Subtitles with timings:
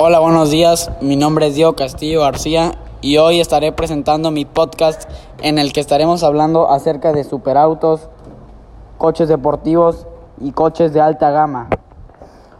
[0.00, 0.92] Hola, buenos días.
[1.00, 5.10] Mi nombre es Diego Castillo García y hoy estaré presentando mi podcast
[5.42, 8.08] en el que estaremos hablando acerca de superautos,
[8.96, 10.06] coches deportivos
[10.40, 11.68] y coches de alta gama.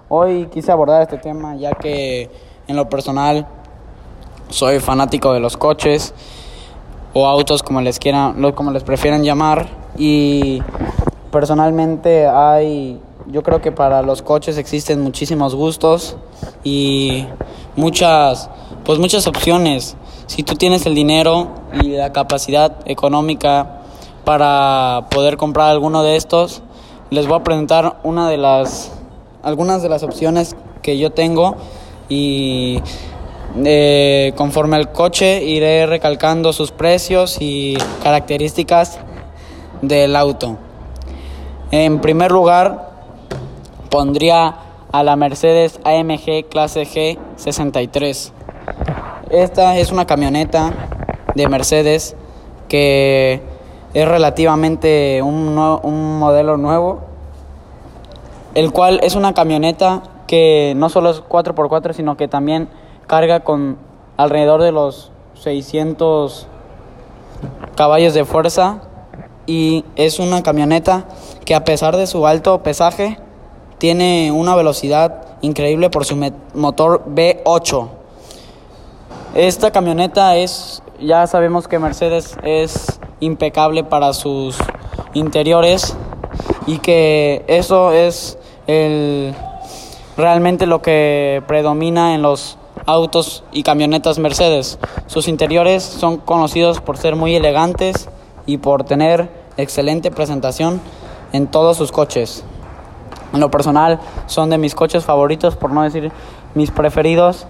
[0.08, 2.28] Hoy quise abordar este tema ya que
[2.66, 3.46] en lo personal
[4.48, 6.14] soy fanático de los coches
[7.14, 10.60] o autos como les quieran, como les prefieran llamar y
[11.30, 13.00] personalmente hay
[13.30, 16.16] yo creo que para los coches existen muchísimos gustos
[16.64, 17.26] y
[17.76, 18.48] muchas
[18.84, 19.96] pues muchas opciones.
[20.26, 21.48] Si tú tienes el dinero
[21.82, 23.80] y la capacidad económica
[24.24, 26.62] para poder comprar alguno de estos,
[27.10, 28.92] les voy a presentar una de las
[29.42, 31.56] algunas de las opciones que yo tengo
[32.08, 32.80] y
[33.64, 38.98] eh, conforme al coche iré recalcando sus precios y características
[39.82, 40.56] del auto.
[41.70, 42.87] En primer lugar,
[43.90, 44.54] pondría
[44.92, 48.32] a la Mercedes AMG clase G 63.
[49.30, 50.72] Esta es una camioneta
[51.34, 52.16] de Mercedes
[52.68, 53.42] que
[53.94, 57.00] es relativamente un, un modelo nuevo,
[58.54, 62.68] el cual es una camioneta que no solo es 4x4, sino que también
[63.06, 63.78] carga con
[64.16, 66.46] alrededor de los 600
[67.76, 68.82] caballos de fuerza
[69.46, 71.06] y es una camioneta
[71.44, 73.18] que a pesar de su alto pesaje
[73.78, 76.16] tiene una velocidad increíble por su
[76.54, 77.88] motor V8.
[79.34, 84.56] Esta camioneta es, ya sabemos que Mercedes es impecable para sus
[85.14, 85.96] interiores
[86.66, 89.34] y que eso es el,
[90.16, 94.78] realmente lo que predomina en los autos y camionetas Mercedes.
[95.06, 98.08] Sus interiores son conocidos por ser muy elegantes
[98.46, 100.80] y por tener excelente presentación
[101.32, 102.44] en todos sus coches.
[103.32, 106.10] En lo personal son de mis coches favoritos, por no decir
[106.54, 107.46] mis preferidos.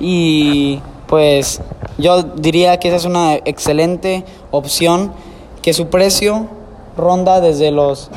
[0.00, 1.60] Y pues
[1.98, 5.12] yo diría que esa es una excelente opción,
[5.62, 6.46] que su precio
[6.96, 8.10] ronda desde los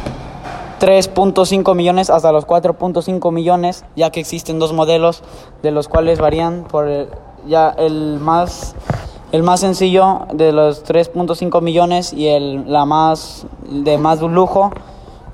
[0.80, 5.24] 3.5 millones hasta los 4.5 millones, ya que existen dos modelos
[5.62, 7.08] de los cuales varían por
[7.47, 8.75] ya el más
[9.31, 14.72] el más sencillo de los 3.5 millones y el la más de más lujo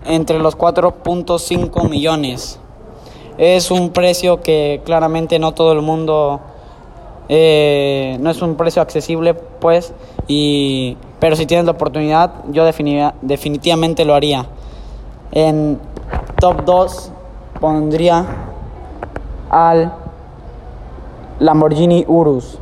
[0.08, 2.60] entre los 4.5 millones.
[3.38, 6.40] Es un precio que claramente no todo el mundo,
[7.30, 9.94] eh, no es un precio accesible, pues,
[10.28, 14.48] y, pero si tienes la oportunidad, yo definitivamente lo haría.
[15.32, 15.80] En
[16.40, 17.12] top 2
[17.60, 18.26] pondría
[19.50, 19.94] al
[21.40, 22.58] Lamborghini Urus.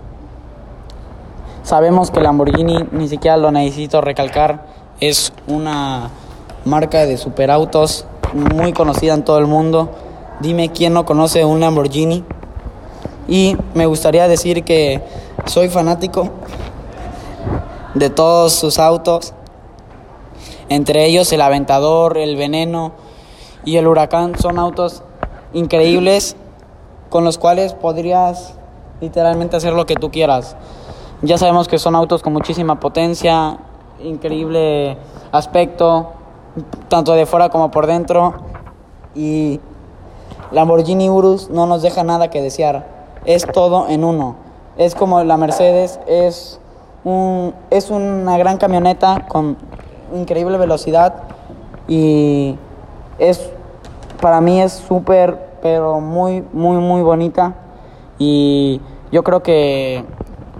[1.63, 4.66] Sabemos que Lamborghini, ni siquiera lo necesito recalcar,
[5.00, 6.09] es una
[6.65, 9.89] marca de superautos muy conocida en todo el mundo.
[10.41, 12.23] Dime quién no conoce un Lamborghini.
[13.27, 15.01] Y me gustaría decir que
[15.45, 16.29] soy fanático
[17.93, 19.33] de todos sus autos,
[20.69, 22.91] entre ellos el Aventador, el Veneno
[23.63, 24.37] y el Huracán.
[24.37, 25.03] Son autos
[25.53, 26.35] increíbles
[27.09, 28.55] con los cuales podrías
[29.01, 30.55] literalmente hacer lo que tú quieras.
[31.21, 33.57] Ya sabemos que son autos con muchísima potencia,
[34.03, 34.97] increíble
[35.31, 36.11] aspecto,
[36.88, 38.33] tanto de fuera como por dentro.
[39.16, 39.59] Y
[40.51, 42.88] Lamborghini Urus no nos deja nada que desear.
[43.25, 44.35] Es todo en uno.
[44.77, 46.59] Es como la Mercedes, es,
[47.03, 49.57] un, es una gran camioneta con
[50.13, 51.13] increíble velocidad
[51.88, 52.57] y
[53.17, 53.49] es
[54.21, 57.55] para mí es súper pero muy muy muy bonita
[58.17, 60.05] y yo creo que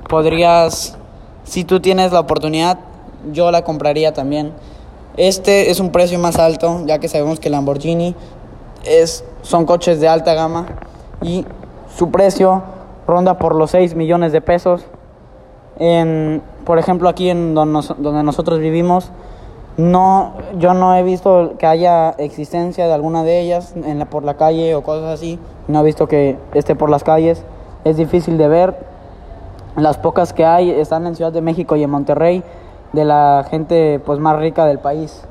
[0.10, 0.98] podrías
[1.44, 2.80] si tú tienes la oportunidad
[3.32, 4.54] yo la compraría también
[5.18, 8.16] este es un precio más alto, ya que sabemos que Lamborghini
[8.84, 10.66] es, son coches de alta gama
[11.22, 11.46] y
[11.96, 12.64] su precio
[13.08, 14.86] ronda por los 6 millones de pesos.
[15.78, 19.12] En, por ejemplo, aquí en donde, nosotros vivimos,
[19.78, 24.24] no, yo no he visto que haya existencia de alguna de ellas en la, por
[24.24, 25.40] la calle o cosas así.
[25.68, 27.44] No he visto que esté por las calles.
[27.84, 28.96] Es difícil de ver.
[29.76, 32.44] Las pocas que hay están en Ciudad de México y en Monterrey
[32.96, 35.22] de la gente pues más rica del país.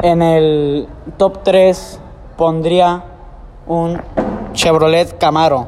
[0.00, 0.88] En el
[1.18, 2.00] top 3
[2.36, 3.04] pondría
[3.66, 4.00] un
[4.54, 5.66] Chevrolet Camaro.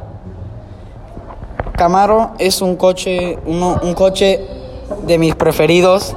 [1.76, 4.46] Camaro es un coche, un coche
[5.06, 6.14] de mis preferidos,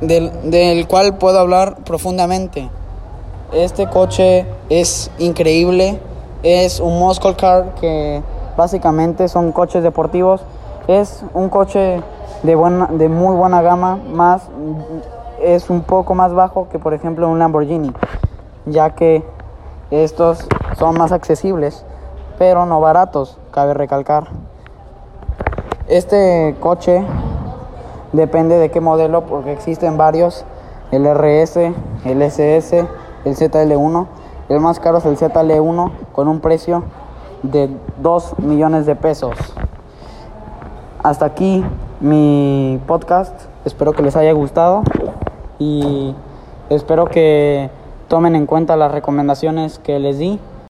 [0.00, 2.70] del, del cual puedo hablar profundamente.
[3.52, 6.00] Este coche es increíble,
[6.42, 8.22] es un muscle car que
[8.56, 10.40] básicamente son coches deportivos.
[10.88, 12.02] Es un coche
[12.42, 14.48] de, buena, de muy buena gama, más
[15.40, 17.92] es un poco más bajo que por ejemplo un Lamborghini,
[18.66, 19.24] ya que
[19.90, 20.46] estos
[20.78, 21.84] son más accesibles.
[22.38, 24.28] pero no baratos, cabe recalcar.
[25.88, 27.02] Este coche
[28.12, 30.44] depende de qué modelo, porque existen varios,
[30.90, 31.56] el RS,
[32.04, 32.86] el SS,
[33.24, 34.06] el ZL1.
[34.48, 36.84] El más caro es el ZL1 con un precio
[37.42, 39.34] de 2 millones de pesos.
[41.06, 41.62] Hasta aquí
[42.00, 43.32] mi podcast.
[43.64, 44.82] Espero que les haya gustado
[45.56, 46.12] y
[46.68, 47.70] espero que
[48.08, 50.40] tomen en cuenta las recomendaciones que les di